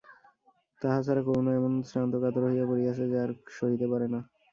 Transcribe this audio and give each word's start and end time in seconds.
তাহা 0.81 0.99
ছাড়া 1.05 1.21
করুণা 1.27 1.51
এমন 1.55 1.73
শ্রান্ত 1.89 2.13
কাতর 2.23 2.43
হইয়া 2.47 2.65
পড়িয়াছে 2.69 3.03
যে 3.11 3.17
আর 3.23 3.31
সে 3.35 3.51
সহিতে 3.57 3.85
পারে 3.91 4.07
না। 4.13 4.19